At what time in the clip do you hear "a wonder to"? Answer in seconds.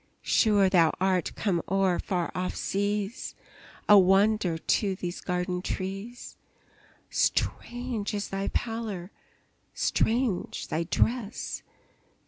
3.87-4.95